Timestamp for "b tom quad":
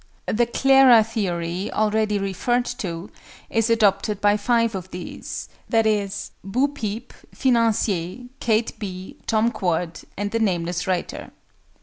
8.79-9.99